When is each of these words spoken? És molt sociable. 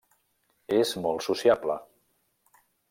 És 0.79 0.93
molt 1.03 1.27
sociable. 1.27 1.79